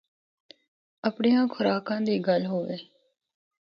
[1.07, 2.77] اپڑیاں خوراکاں دی گل ہوے۔